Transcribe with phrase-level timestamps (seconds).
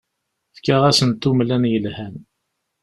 [0.55, 2.15] Fkiɣ-asent umlan yelhan.